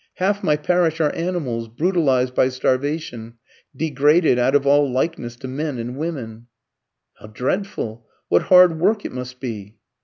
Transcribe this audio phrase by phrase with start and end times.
[0.15, 3.35] Half my parish are animals, brutalised by starvation,
[3.75, 6.47] degraded out of all likeness to men and women."
[7.19, 8.07] "How dreadful!
[8.27, 9.75] What hard work it must be!"